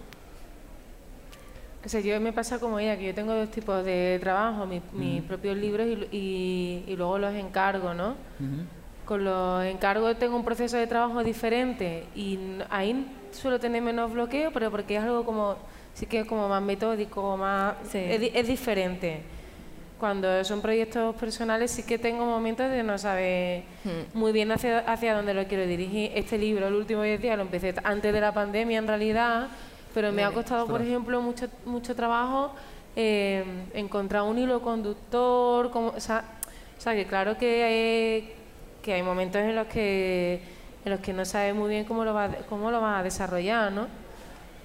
[1.84, 4.82] O sea, yo me pasa como ella, que yo tengo dos tipos de trabajo, mi-
[4.92, 8.14] mis propios libros y, y- y luego los encargo, ¿no?
[9.06, 14.52] Con los encargos tengo un proceso de trabajo diferente y ahí suelo tener menos bloqueo,
[14.52, 15.56] pero porque es algo como,
[15.94, 17.98] sí que es como más metódico, más, Sí.
[17.98, 19.22] es, di- es diferente.
[20.00, 23.64] Cuando son proyectos personales sí que tengo momentos de no saber
[24.14, 26.10] muy bien hacia, hacia dónde lo quiero dirigir.
[26.14, 29.48] Este libro, el último 10 días, lo empecé antes de la pandemia en realidad,
[29.92, 32.52] pero me ha costado, por ejemplo, mucho, mucho trabajo
[32.96, 36.24] eh, encontrar un hilo conductor, como, o, sea,
[36.78, 38.32] o sea, que claro que hay,
[38.82, 40.40] que hay momentos en los que
[40.82, 43.70] en los que no sabes muy bien cómo lo vas cómo lo vas a desarrollar,
[43.70, 43.86] ¿no?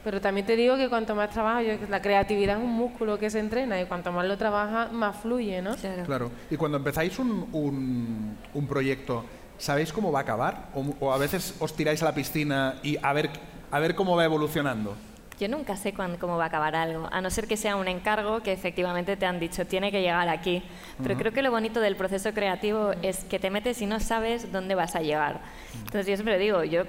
[0.05, 3.29] Pero también te digo que cuanto más trabajas, yo- la creatividad es un músculo que
[3.29, 5.75] se entrena y cuanto más lo trabajas, más fluye, ¿no?
[5.75, 6.03] Claro.
[6.05, 6.31] Claro.
[6.51, 9.25] Y cuando empezáis un, un- un proyecto,
[9.57, 10.67] ¿sabéis cómo va a acabar?
[10.75, 13.29] O, o a veces os tiráis a la piscina y a ver,
[13.71, 14.95] a ver cómo va evolucionando?
[15.39, 17.89] Yo nunca sé cuándo, cómo va a acabar algo, a no ser que sea un
[17.89, 20.63] encargo que efectivamente te han dicho tiene que llegar aquí.
[21.03, 24.49] Pero creo que lo bonito del proceso creativo es que te metes y no sabes
[24.53, 25.41] dónde vas a llegar.
[25.73, 26.83] Entonces yo siempre digo, yo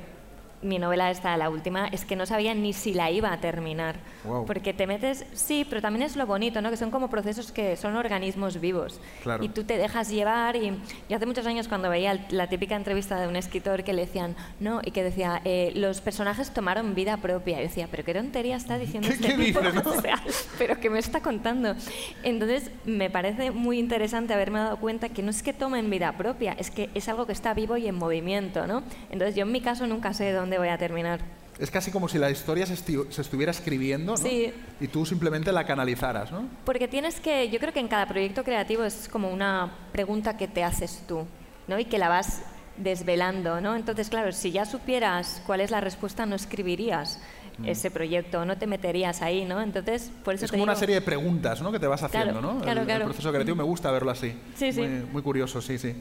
[0.63, 3.97] mi novela esta, la última, es que no sabía ni si la iba a terminar.
[4.25, 4.47] Guau.
[4.47, 6.71] Porque te metes, sí, pero también es lo bonito, ¿no?
[6.71, 9.01] Que son como procesos que son organismos vivos.
[9.23, 9.45] Claro.
[9.45, 10.73] Y tú te dejas llevar y
[11.09, 14.35] yo hace muchos años cuando veía la típica entrevista de un escritor que le decían,
[14.59, 17.59] no, y que decía, eh, los personajes tomaron vida propia.
[17.61, 19.61] Y decía, pero qué tontería está diciendo ¿Qué- este qué tipo?
[19.61, 19.91] dice, no?
[19.91, 20.23] O sea,
[20.59, 21.75] pero que me está contando.
[22.23, 26.53] Entonces, me parece muy interesante haberme dado cuenta que no es que tomen vida propia,
[26.55, 28.83] es que es algo que está vivo y en movimiento, ¿no?
[29.11, 31.21] Entonces, yo en mi caso nunca sé dónde voy a terminar.
[31.59, 34.19] Es casi como si la historia se, estuviera escribiendo ¿no?
[34.19, 34.53] Sí.
[34.79, 36.49] y tú simplemente la canalizaras, ¿no?
[36.65, 40.49] Porque tienes que, yo creo que en cada proyecto creativo es como una pregunta que
[40.49, 41.27] te haces tú,
[41.67, 41.79] ¿no?
[41.79, 42.43] Y que la vas
[42.77, 43.75] desvelando, ¿no?
[43.75, 47.21] Entonces, claro, si ya supieras cuál es la respuesta, no escribirías
[47.65, 49.63] ese proyecto, no te meterías ahí, ¿no?
[49.63, 51.73] Entonces, por eso Es te como una serie de preguntas ¿no?
[51.73, 52.61] que te vas haciendo, Claro, ¿no?
[52.61, 54.35] claro, el, proceso creativo me gusta verlo así.
[54.57, 54.81] Sí, sí.
[54.81, 55.95] muy, muy curioso, sí, sí.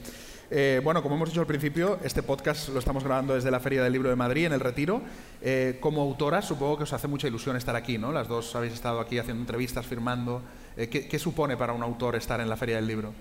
[0.51, 3.84] Eh, bueno, como hemos dicho al principio, este podcast lo estamos grabando desde la Feria
[3.84, 5.01] del Libro de Madrid, en el Retiro.
[5.41, 8.12] Eh, como autoras, supongo que os hace mucha ilusión estar aquí, ¿no?
[8.12, 10.41] Las dos habéis estado aquí haciendo entrevistas, firmando.
[10.77, 13.13] Eh, ¿qué, qué supone para un autor estar en la Feria del Libro?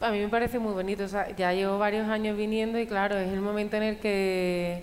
[0.00, 1.04] A mí me parece muy bonito.
[1.04, 4.82] O sea, ya llevo varios años viniendo y claro, es el momento en el que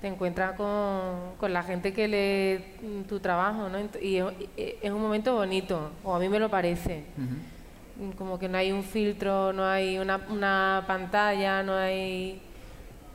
[0.00, 3.78] te encuentras con, con la gente que lee tu trabajo, ¿no?
[4.00, 4.16] Y
[4.56, 7.04] es, un momento bonito, o a mí me lo parece.
[7.16, 7.59] Mm,
[8.16, 12.40] Como que no hay un filtro, no hay una, una pantalla, no hay...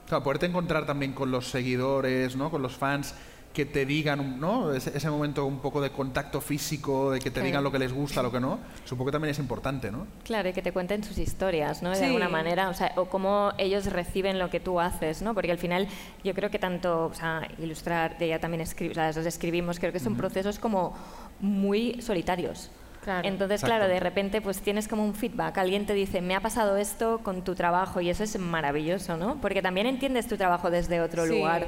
[0.07, 2.51] Claro, poderte encontrar también con los seguidores, ¿no?
[2.51, 3.15] Con los fans
[3.51, 4.73] que te digan, ¿no?
[4.73, 7.45] Ese, ese momento un poco de contacto físico, de que te Claro.
[7.47, 8.59] digan lo que les gusta, lo que no.
[8.83, 10.05] Supongo que también es importante, ¿no?
[10.25, 11.89] Claro, y que te cuenten sus historias, ¿no?
[11.91, 12.03] De Sí.
[12.03, 15.33] alguna manera, o sea, o cómo ellos reciben lo que tú haces, ¿no?
[15.33, 15.87] Porque al final
[16.23, 19.79] yo creo que tanto, o sea, ilustrar, ella también escribe, o sea, las dos escribimos,
[19.79, 20.93] creo que son procesos como
[21.39, 22.69] muy solitarios.
[23.05, 23.27] Claro.
[23.27, 23.77] Entonces, Exacto.
[23.77, 27.19] claro, de repente pues tienes como un feedback, alguien te dice, me ha pasado esto
[27.21, 29.39] con tu trabajo y eso es maravilloso, ¿no?
[29.41, 31.29] Porque también entiendes tu trabajo desde otro Sí.
[31.37, 31.67] lugar.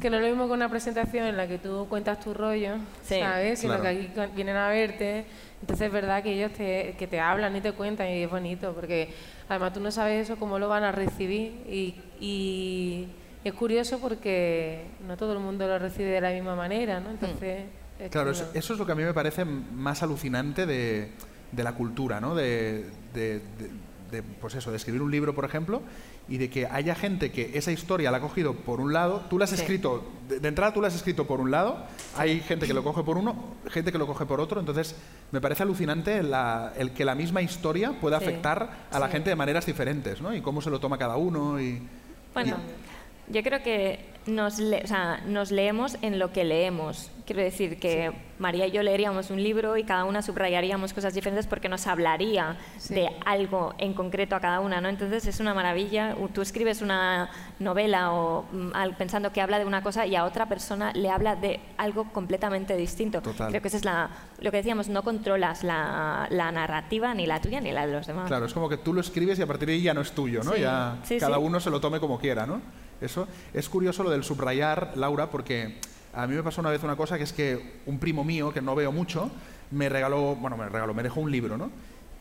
[0.00, 2.74] Que no es lo mismo que una presentación en la que tú cuentas tu rollo,
[3.04, 3.60] Sí, ¿sabes?
[3.60, 3.96] Sino claro.
[3.96, 5.26] que aquí vienen a verte.
[5.60, 8.72] Entonces es verdad que ellos te, que te hablan y te cuentan y es bonito,
[8.74, 9.14] porque
[9.48, 11.52] además tú no sabes eso, cómo lo van a recibir.
[11.70, 13.06] Y, y
[13.44, 17.10] es curioso porque no todo el mundo lo recibe de la misma manera, ¿no?
[17.10, 17.60] Entonces...
[17.60, 21.10] es Claro, eso, eso es lo que a mí me parece más alucinante de,
[21.52, 22.34] de la cultura, ¿no?
[22.34, 23.70] De, de- de-
[24.10, 25.82] de, pues eso, de escribir un libro, por ejemplo,
[26.28, 29.38] y de que haya gente que esa historia la ha cogido por un lado, tú
[29.38, 29.56] la has Sí.
[29.56, 31.78] escrito, de, de entrada tú la has escrito por un lado,
[32.16, 33.34] hay gente que lo coge por uno,
[33.70, 34.94] gente que lo coge por otro, entonces
[35.32, 38.26] me parece alucinante la- el que la misma historia pueda Sí.
[38.26, 40.32] afectar a la gente de maneras diferentes, ¿no?
[40.34, 41.82] Y cómo se lo toma cada uno y...
[42.34, 42.56] Bueno,
[43.28, 47.10] Yo creo que nos, le- o sea, nos leemos en lo que leemos.
[47.26, 51.46] Quiero decir que María y yo leeríamos un libro y cada una subrayaríamos cosas diferentes
[51.46, 52.94] porque nos hablaría Sí.
[52.94, 54.88] de algo en concreto a cada una, ¿no?
[54.88, 56.14] Entonces es una maravilla.
[56.34, 60.24] Tú escribes una novela o mm, al- pensando que habla de una cosa y a
[60.24, 63.20] otra persona le habla de algo completamente distinto.
[63.22, 63.48] Total.
[63.50, 64.10] Creo que eso es la,
[64.40, 68.06] lo que decíamos, no controlas la, la narrativa ni la tuya ni la de los
[68.06, 68.26] demás.
[68.28, 70.12] Claro, es como que tú lo escribes y a partir de ahí ya no es
[70.12, 70.52] tuyo, ¿no?
[70.52, 70.60] Sí.
[70.60, 72.60] Ya cada uno se lo tome como quiera, ¿no?
[73.04, 75.78] Eso es curioso lo del subrayar, Laura, porque
[76.12, 78.62] a mí me pasó una vez una cosa que es que un primo mío, que
[78.62, 79.30] no veo mucho,
[79.70, 81.70] me regaló, bueno, me regaló, me dejó un libro, ¿no?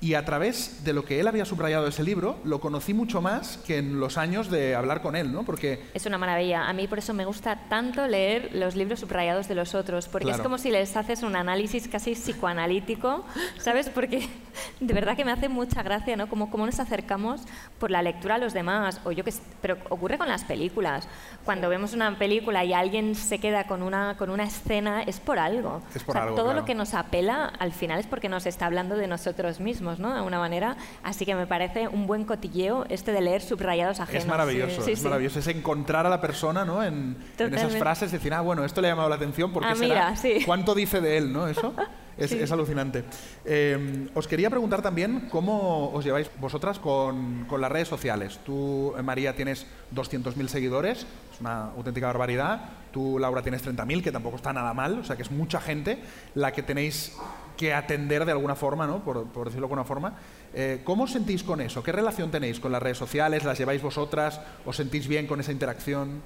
[0.04, 3.22] Y a través de lo que él había subrayado de ese libro, lo conocí mucho
[3.22, 5.44] más que en los años de hablar con él, ¿no?
[5.44, 6.68] Porque Es una maravilla.
[6.68, 10.26] A mí por eso me gusta tanto leer los libros subrayados de los otros, porque
[10.26, 10.38] Claro.
[10.38, 13.24] es como si les haces un análisis casi psicoanalítico,
[13.60, 13.90] ¿sabes?
[13.90, 14.28] Porque
[14.82, 16.28] de verdad que me hace mucha gracia, ¿no?
[16.28, 17.42] Como cómo nos acercamos
[17.80, 21.08] por la lectura a los demás, o yo que pero ocurre con las películas.
[21.46, 25.40] Cuando vemos una película y alguien se queda con una con una escena es por
[25.40, 25.82] algo.
[25.96, 26.60] Es por O sea, algo, todo claro.
[26.60, 30.10] lo que nos apela al final es porque nos está hablando de nosotros mismos, ¿no?
[30.12, 30.76] De alguna manera.
[31.04, 34.24] Así que me parece un buen cotilleo este de leer subrayados ajenos.
[34.24, 35.06] es maravilloso, Sí, es sí.
[35.06, 35.40] maravilloso.
[35.40, 36.84] Es encontrar a la persona, ¿no?
[36.84, 39.76] En, en esas frases, decir, ah, bueno, esto le ha llamado la atención, porque Ah,
[39.76, 40.42] mira, sí.
[40.46, 41.48] ¿Cuánto dice de él, no?
[41.48, 41.74] Eso
[42.18, 42.40] es, Sí.
[42.40, 43.04] es alucinante.
[43.46, 48.40] Eh, os quería preguntar también cómo os lleváis vosotras con, con las redes sociales.
[48.46, 51.00] Tú, eh, María, tienes 200.000 seguidores,
[51.34, 52.70] es una auténtica barbaridad.
[52.92, 56.00] Tú, Laura, tienes 30.000, que tampoco está nada mal, o sea que es mucha gente
[56.36, 57.18] la que tenéis
[57.58, 59.04] que atender de alguna forma, ¿no?
[59.04, 60.14] por, por decirlo de alguna forma.
[60.54, 61.82] Eh, ¿Cómo os sentís con eso?
[61.84, 63.44] ¿Qué relación tenéis con las redes sociales?
[63.44, 64.40] ¿Las lleváis vosotras?
[64.66, 66.22] ¿Os sentís bien con esa interacción?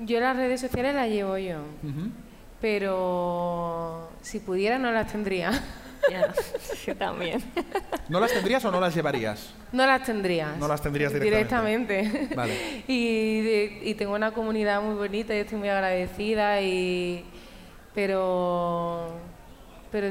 [0.00, 1.58] Yo las redes sociales las llevo yo,
[2.60, 5.50] pero si pudiera no las tendría.
[6.10, 6.32] Ya,
[6.86, 7.42] yo también.
[8.08, 9.52] ¿No las tendrías o no las llevarías?
[9.72, 10.56] No las tendrías.
[10.58, 12.02] No las tendrías directamente.
[12.02, 12.34] Directamente.
[12.34, 12.82] Vale.
[12.88, 17.24] y, de- y tengo una comunidad muy bonita y estoy muy agradecida y
[17.94, 19.12] pero
[19.92, 20.08] pero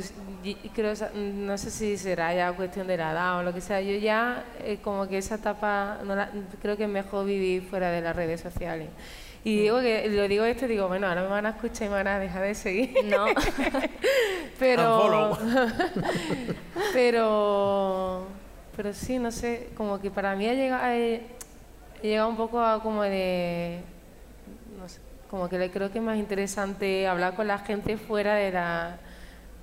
[0.75, 3.79] creo sa- no sé si será ya cuestión de la edad o lo que sea
[3.81, 6.29] yo ya eh, como que esa etapa no la-
[6.61, 8.89] creo que es mejor vivir fuera de las redes sociales.
[9.43, 11.89] Y digo que lo digo esto y digo bueno ahora me van a escuchar y
[11.89, 12.93] me van a dejar de seguir.
[13.05, 13.25] No.
[14.59, 15.37] pero
[16.93, 18.27] pero
[18.75, 21.21] pero sí no sé como que para mí ha llegado he,
[22.01, 23.81] he llegado un poco a como de
[24.79, 28.35] no sé, como que le creo que es más interesante hablar con la gente fuera
[28.35, 28.97] de la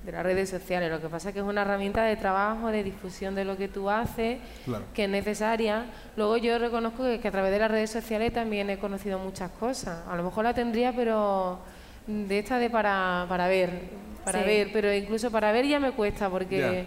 [0.07, 2.85] de las redes sociales lo que pasa es que es una herramienta de trabajo de
[2.85, 4.85] difusión de lo que tú haces Claro.
[4.95, 8.71] que es necesaria luego yo reconozco que, que a través de las redes sociales también
[8.71, 11.59] he conocido muchas cosas a lo mejor la tendría pero
[12.07, 13.71] de esta de para, para ver
[14.25, 14.47] para Sí.
[14.47, 16.87] ver pero incluso para ver ya me cuesta porque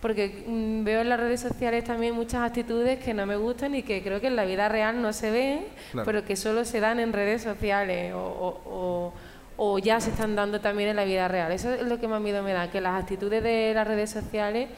[0.00, 3.82] porque mm, veo en las redes sociales también muchas actitudes que no me gustan y
[3.82, 6.04] que creo que en la vida real no se ven, Claro.
[6.04, 9.12] pero que solo se dan en redes sociales o, o- o-
[9.56, 11.52] o ya se están dando también en la vida real.
[11.52, 14.68] Eso es lo que más miedo me da, que las actitudes de las redes sociales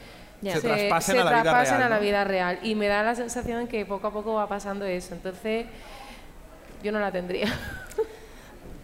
[0.41, 2.59] Se traspasen a la vida traspasen real, a la vida real.
[2.61, 5.15] Y me da la sensación que poco a poco va pasando eso.
[5.15, 5.65] Entonces,
[6.83, 7.47] yo no la tendría.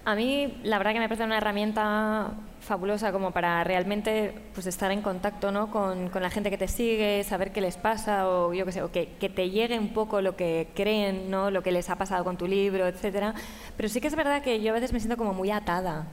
[0.05, 2.31] A mí, la verdad que me parece una herramienta
[2.63, 5.69] fabulosa como para realmente pues, estar en contacto ¿no?
[5.69, 8.81] con, con la gente que te sigue, saber qué les pasa o yo qué sé,
[8.81, 11.51] o que, que te llegue un poco lo que creen, ¿no?
[11.51, 13.33] lo que les ha pasado con tu libro, etcétera.
[13.77, 16.07] Pero sí que es verdad que yo a veces me siento como muy atada.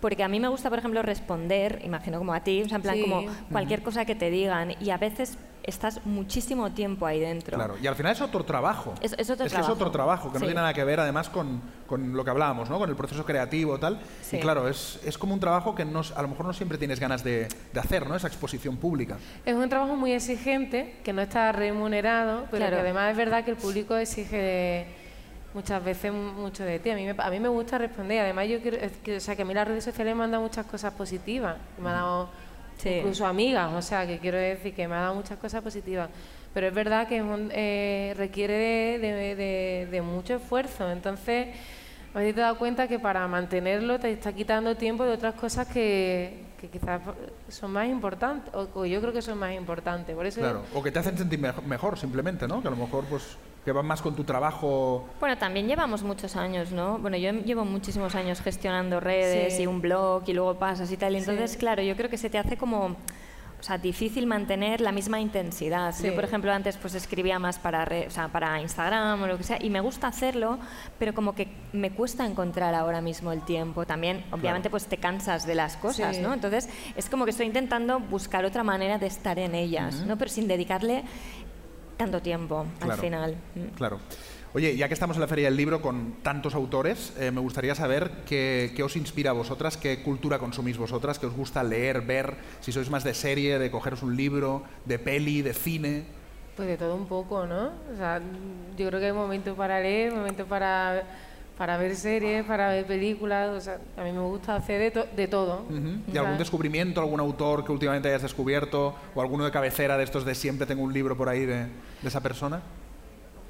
[0.00, 2.82] Porque a mí me gusta, por ejemplo, responder, imagino como a ti, o sea, en
[2.82, 3.02] plan Sí.
[3.02, 7.56] como cualquier cosa que te digan y a veces estás muchísimo tiempo ahí dentro.
[7.56, 8.94] Claro, y al final es otro trabajo.
[9.00, 9.72] Es- es otro que es trabajo.
[9.72, 12.78] otro trabajo, que no tiene nada que ver además con, con lo que hablábamos, ¿no?
[12.78, 14.00] Con el proceso creativo tal.
[14.22, 14.36] Sí.
[14.36, 16.98] Y claro, es, es como un trabajo que no, a lo mejor no siempre tienes
[16.98, 18.16] ganas de, de hacer, ¿no?
[18.16, 19.18] Esa exposición pública.
[19.46, 22.76] Es un trabajo muy exigente, que no está remunerado, pero Claro.
[22.76, 24.86] que además es verdad que el público exige de-
[25.54, 26.90] muchas veces mu- mucho de ti.
[26.90, 28.20] A mí me, a mí me gusta responder.
[28.24, 30.30] Además, yo quiero, es que, o sea, que a mí las redes sociales me han
[30.30, 31.56] dado muchas cosas positivas.
[31.78, 32.30] Me han dado
[32.98, 36.08] Incluso amigas, o sea, que quiero decir que me ha dado muchas cosas positivas.
[36.54, 40.90] Pero es verdad que es un- eh, requiere de, de- de- de mucho esfuerzo.
[40.90, 41.48] Entonces,
[42.14, 45.66] a veces te das cuenta que para mantenerlo te está quitando tiempo de otras cosas
[45.68, 47.00] que, que quizás
[47.48, 50.14] son más importantes, o, o yo creo que son más importantes.
[50.14, 50.62] Por eso Claro.
[50.74, 52.62] O que te hacen sentir mejo- mejor, simplemente, ¿no?
[52.62, 55.04] Que a lo mejor, pues, que van más con tu trabajo.
[55.20, 56.98] Bueno, también llevamos muchos años, ¿no?
[56.98, 59.62] Bueno, yo llevo muchísimos años gestionando redes Sí.
[59.64, 61.14] y un blog y luego pasas y tal.
[61.14, 61.58] Y entonces, Sí.
[61.58, 62.96] claro, yo creo que se te hace como...
[63.62, 65.94] O sea, difícil mantener la misma intensidad.
[65.94, 66.08] Sí.
[66.08, 69.38] Yo, por ejemplo, antes pues escribía más para, re- o sea, para Instagram o lo
[69.38, 70.58] que sea, y me gusta hacerlo,
[70.98, 73.86] pero como que me cuesta encontrar ahora mismo el tiempo.
[73.86, 76.22] También, obviamente, pues te cansas de las cosas, Sí.
[76.22, 76.34] ¿no?
[76.34, 80.18] Entonces, es como que estoy intentando buscar otra manera de estar en ellas, ¿no?
[80.18, 81.04] Pero sin dedicarle
[81.96, 83.36] tanto tiempo al final.
[83.54, 83.76] Mm.
[83.76, 84.00] Claro.
[84.54, 87.74] Oye, ya que estamos en la Feria del Libro con tantos autores, eh, me gustaría
[87.74, 92.02] saber qué, qué os inspira a vosotras, qué cultura consumís vosotras, qué os gusta leer,
[92.02, 96.04] ver, si sois más de serie, de cogeros un libro, de peli, de cine.
[96.54, 97.70] Pues de todo un poco, ¿no?
[97.94, 98.20] O sea,
[98.76, 101.02] yo creo que hay momentos para leer, momentos para,
[101.56, 103.48] para ver series, para ver películas.
[103.56, 105.64] O sea, a mí me gusta hacer de, to- de todo.
[106.12, 108.94] ¿Y algún descubrimiento, algún autor que últimamente hayas descubierto?
[109.14, 111.54] ¿O alguno de cabecera de estos de siempre tengo un libro por ahí de,
[112.02, 112.60] de esa persona?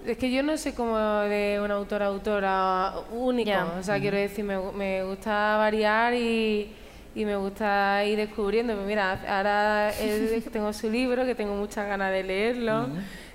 [0.07, 3.51] Es que yo no soy como de una autora autora único.
[3.79, 6.73] O sea, quiero decir, me, me gusta variar y,
[7.15, 8.75] y me gusta ir descubriendo.
[8.75, 9.93] Pues mira, ahora
[10.53, 12.89] tengo su libro, que tengo muchas ganas de leerlo.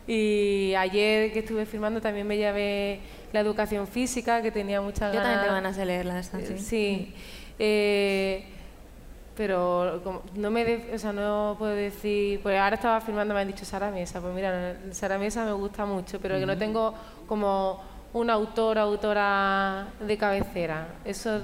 [0.08, 3.00] Y ayer que estuve firmando también me llevé
[3.34, 5.24] la educación física, que tenía muchas Yo ganas.
[5.24, 6.58] también tengo ganas de leerla esta, sí.
[6.58, 7.14] Sí.
[7.60, 8.44] Eh,
[9.38, 13.40] pero como no me de- o sea, no puedo decir, pues ahora estaba firmando, me
[13.42, 16.94] han dicho Sara Mesa, pues mira, Sara Mesa me gusta mucho, pero que no tengo
[17.28, 17.80] como
[18.14, 20.88] un autor o autora de cabecera.
[21.06, 21.42] Eso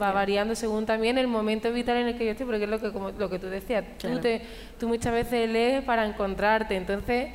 [0.00, 2.80] va variando según también el momento vital en el que yo estoy, porque es lo
[2.80, 4.16] que como lo que tú decías, Claro.
[4.16, 4.42] tú, te,
[4.78, 7.28] tú muchas veces lees para encontrarte, entonces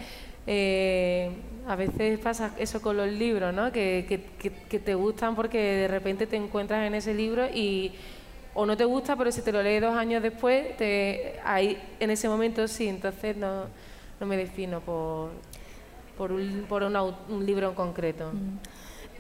[0.47, 1.32] eh,
[1.67, 3.71] a veces pasa eso con los libros, ¿no?
[3.71, 7.93] Que, que, que- que te gustan porque de repente te encuentras en ese libro y
[8.54, 12.10] o no te gusta, pero si te lo lees dos años después, te, ahí, en
[12.10, 13.66] ese momento sí, entonces no,
[14.20, 15.30] no me defino por,
[16.18, 18.32] por, un, por un libro en concreto.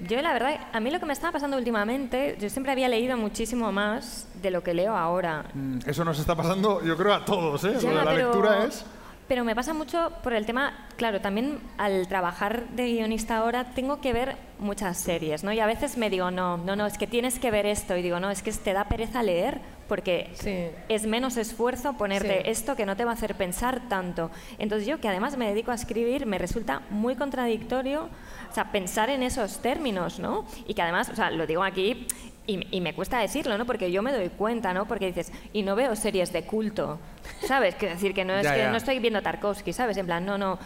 [0.07, 3.15] Yo la verdad, a mí lo que me estaba pasando últimamente, yo siempre había leído
[3.17, 5.45] muchísimo más de lo que leo ahora.
[5.53, 7.73] Mm, Eso nos está pasando, yo creo, a todos, ¿eh?
[7.73, 8.83] Lo Ya, de la pero- lectura es...
[9.31, 14.01] Pero me pasa mucho por el tema, claro, también al trabajar de guionista ahora tengo
[14.01, 15.53] que ver muchas series, ¿no?
[15.53, 17.95] Y a veces me digo, no, no, no, es que tienes que ver esto.
[17.95, 20.67] Y digo, no, es que te da pereza leer porque Sí.
[20.89, 22.49] es menos esfuerzo ponerte Sí.
[22.49, 24.31] esto que no te va a hacer pensar tanto.
[24.59, 28.09] Entonces yo, que además me dedico a escribir, me resulta muy contradictorio,
[28.49, 30.45] o sea, pensar en esos términos, ¿no?
[30.67, 32.05] Y que además, o sea, lo digo aquí
[32.47, 33.65] y, y me cuesta decirlo, ¿no?
[33.65, 34.87] Porque yo me doy cuenta, ¿no?
[34.87, 36.99] Porque dices, y no veo series de culto,
[37.45, 37.75] ¿sabes?
[37.75, 38.71] Que decir que no es Ya, que ya.
[38.71, 39.97] no estoy viendo Tarkovsky, ¿sabes?
[39.97, 40.57] En plan, no, no.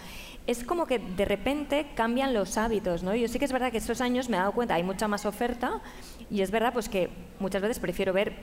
[0.48, 3.16] Es como que de repente cambian los hábitos, ¿no?
[3.16, 5.26] Yo sí que es verdad que estos años me he dado cuenta, hay mucha más
[5.26, 5.82] oferta
[6.30, 7.10] y es verdad pues que
[7.40, 8.34] muchas veces prefiero ver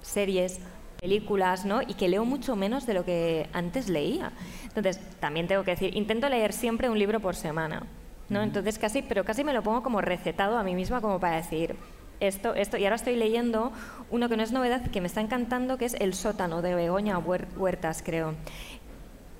[0.00, 0.58] series,
[1.00, 1.82] películas, ¿no?
[1.82, 4.32] Y que leo mucho menos de lo que antes leía.
[4.64, 7.82] Entonces, también tengo que decir, intento leer siempre un libro por semana,
[8.30, 8.42] ¿no?
[8.42, 11.76] Entonces casi, pero casi me lo pongo como recetado a mí misma como para decir
[12.20, 12.76] esto, esto.
[12.76, 13.72] Y ahora estoy leyendo
[14.10, 17.18] uno que no es novedad, que me está encantando, que es El sótano de Begoña
[17.18, 18.34] Huer- Huertas, creo.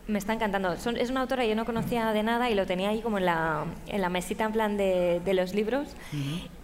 [0.06, 0.76] Me está encantando.
[0.76, 3.18] Son- es una autora que yo no conocía de nada y lo tenía ahí como
[3.18, 5.88] en la, en la mesita en plan de, de los libros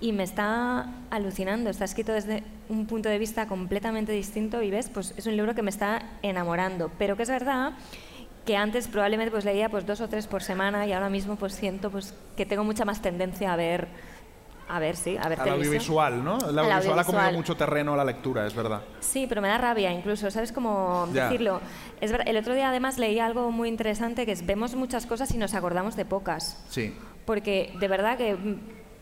[0.01, 1.71] y me está alucinando.
[1.71, 5.55] Está escrito desde un punto de vista completamente distinto y ves, pues es un libro
[5.55, 6.91] que me está enamorando.
[6.99, 7.75] Pero que es verdad
[8.45, 11.53] que antes probablemente pues leía pues dos o tres por semana y ahora mismo pues
[11.53, 13.87] siento pues que tengo mucha más tendencia a ver,
[14.69, 16.39] a ver, sí, a ver Al audiovisual, ¿no?
[16.39, 17.35] El Al audiovisual ha comido audiovisual.
[17.35, 18.83] mucho terreno a la lectura, es verdad.
[19.01, 21.61] Sí, pero me da rabia incluso, ¿sabes cómo decirlo?
[22.01, 25.31] Es ver- el otro día además leí algo muy interesante que es vemos muchas cosas
[25.33, 26.65] y nos acordamos de pocas.
[26.69, 26.95] Sí.
[27.25, 28.37] Porque de verdad que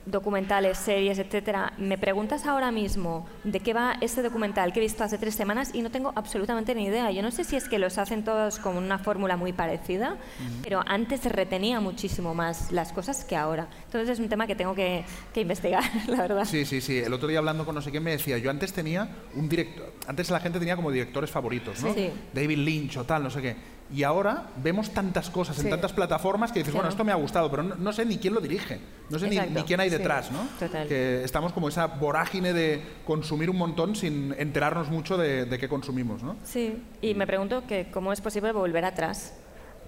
[0.07, 5.05] documentales, series, etcétera, me preguntas ahora mismo de qué va este documental que he visto
[5.05, 7.11] hace tres semanas y no tengo absolutamente ni idea.
[7.11, 10.17] Yo no sé si es que los hacen todos con una fórmula muy parecida,
[10.63, 13.69] pero antes se retenía muchísimo más las cosas que ahora.
[13.87, 16.45] Entonces es un tema que tengo que, que investigar, la verdad.
[16.45, 16.99] Sí, sí, sí.
[16.99, 19.93] El otro día hablando con no sé quién me decía, yo antes tenía un director,
[20.07, 21.95] antes la gente tenía como directores favoritos, ¿no?
[21.95, 22.11] Sí.
[22.33, 23.57] David Lynch o tal, no sé qué.
[23.93, 25.71] Y ahora vemos tantas cosas en Sí.
[25.71, 26.85] tantas plataformas que dices, Claro.
[26.85, 29.29] bueno, esto me ha gustado, pero no, no sé ni quién lo dirige, no sé
[29.29, 29.97] ni, quién hay Sí.
[29.99, 30.39] detrás, ¿no?
[30.59, 30.89] Total.
[30.89, 35.69] Que estamos como esa vorágine de consumir un montón sin enterarnos mucho de, de qué
[35.69, 36.37] consumimos, ¿no?
[36.45, 39.35] Sí, y me pregunto que cómo es posible volver atrás.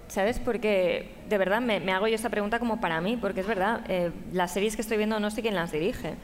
[0.08, 0.38] ¿Sabes?
[0.38, 3.80] Porque de verdad me, me hago yo esta pregunta como para mí, porque es verdad,
[3.88, 6.14] eh, las series que estoy viendo no sé quién las dirige.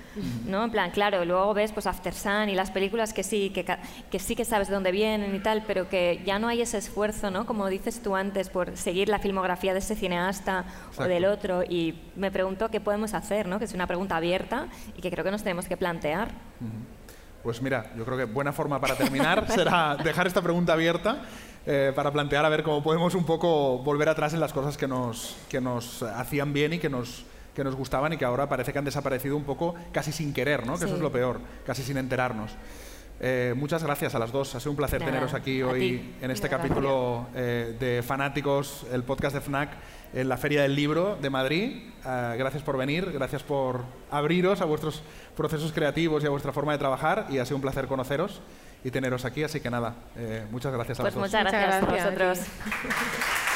[0.47, 0.65] ¿no?
[0.65, 4.37] En plan, claro, luego ves pues After Sun y las películas que sí, que, sí
[4.37, 7.45] que sabes de dónde vienen y tal, pero que ya no hay ese esfuerzo, ¿no?
[7.47, 10.65] Como dices tú antes, por seguir la filmografía de ese cineasta
[10.97, 11.65] o del otro.
[11.65, 13.59] Y me pregunto qué podemos hacer, ¿no?
[13.59, 16.31] Que es una pregunta abierta y que creo que nos tenemos que plantear.
[17.43, 21.23] Pues mira, yo creo que buena forma para terminar será dejar esta pregunta abierta
[21.67, 24.87] eh, para plantear a ver cómo podemos un poco volver atrás en las cosas que
[24.87, 27.25] nos, que nos hacían bien y que nos,
[27.55, 30.67] que nos gustaban y que ahora parece que han desaparecido un poco casi sin querer,
[30.67, 30.79] ¿no?
[30.79, 32.53] Que eso es lo peor, casi sin enterarnos.
[33.25, 34.53] Eh, muchas gracias a las dos.
[34.57, 39.05] Ha sido un placer Nada, teneros aquí hoy en este capítulo eh, de Fanáticos, el
[39.05, 39.71] podcast de FNAC
[40.13, 41.89] en la Feria del Libro de Madrid.
[42.05, 45.05] Eh, gracias por venir, gracias por abriros a vuestros
[45.37, 48.41] procesos creativos y a vuestra forma de trabajar y ha sido un placer conoceros
[48.83, 49.45] y teneros aquí.
[49.45, 51.31] Así que nada, eh, muchas gracias a Pues las dos.
[51.31, 52.49] muchas gracias, Muchas gracias a vosotros.